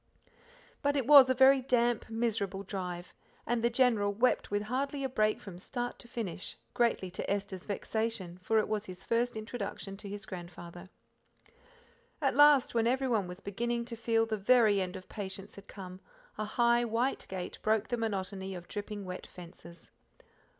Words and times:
But 0.81 0.95
it 0.95 1.05
was 1.05 1.29
a 1.29 1.35
very 1.35 1.61
damp, 1.61 2.09
miserable 2.09 2.63
drive, 2.63 3.13
and 3.45 3.61
the 3.61 3.69
General 3.69 4.11
wept 4.11 4.49
with 4.49 4.63
hardly 4.63 5.03
a 5.03 5.09
break 5.09 5.39
from 5.39 5.59
start 5.59 5.99
to 5.99 6.07
finish, 6.07 6.57
greatly 6.73 7.11
to 7.11 7.29
Esther's 7.29 7.65
vexation, 7.65 8.39
for 8.41 8.57
it 8.57 8.67
was 8.67 8.85
his 8.85 9.03
first 9.03 9.37
introduction 9.37 9.95
to 9.97 10.09
his 10.09 10.25
grandfather. 10.25 10.89
At 12.19 12.35
last, 12.35 12.73
when 12.73 12.87
everyone 12.87 13.27
was 13.27 13.41
beginning 13.41 13.85
to 13.85 13.95
feel 13.95 14.25
the 14.25 14.37
very 14.37 14.81
end 14.81 14.95
of 14.95 15.07
patience 15.07 15.53
had 15.55 15.67
come, 15.67 15.99
a 16.35 16.45
high 16.45 16.83
white 16.83 17.27
gate 17.29 17.59
broke 17.61 17.89
the 17.89 17.95
monotony 17.97 18.55
of 18.55 18.67
dripping 18.67 19.05
wet 19.05 19.27
fences. 19.27 19.91